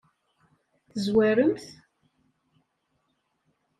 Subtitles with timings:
[0.91, 1.63] Tezwarem-t?